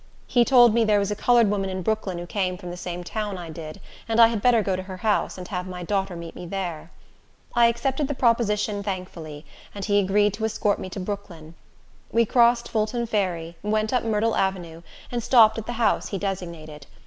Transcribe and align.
He 0.25 0.43
told 0.43 0.73
me 0.73 0.83
there 0.83 0.97
was 0.97 1.11
a 1.11 1.15
colored 1.15 1.51
woman 1.51 1.69
in 1.69 1.83
Brooklyn 1.83 2.17
who 2.17 2.25
came 2.25 2.57
from 2.57 2.71
the 2.71 2.75
same 2.75 3.03
town 3.03 3.37
I 3.37 3.51
did, 3.51 3.79
and 4.09 4.19
I 4.19 4.29
had 4.29 4.41
better 4.41 4.63
go 4.63 4.75
to 4.75 4.81
her 4.81 4.97
house, 4.97 5.37
and 5.37 5.47
have 5.49 5.67
my 5.67 5.83
daughter 5.83 6.15
meet 6.15 6.35
me 6.35 6.47
there. 6.47 6.89
I 7.53 7.67
accepted 7.67 8.07
the 8.07 8.15
proposition 8.15 8.81
thankfully, 8.81 9.45
and 9.75 9.85
he 9.85 9.99
agreed 9.99 10.33
to 10.33 10.45
escort 10.45 10.79
me 10.79 10.89
to 10.89 10.99
Brooklyn. 10.99 11.53
We 12.11 12.25
crossed 12.25 12.67
Fulton 12.67 13.05
ferry, 13.05 13.57
went 13.61 13.93
up 13.93 14.01
Myrtle 14.03 14.35
Avenue, 14.35 14.81
and 15.11 15.21
stopped 15.21 15.59
at 15.59 15.67
the 15.67 15.73
house 15.73 16.07
he 16.07 16.17
designated. 16.17 16.87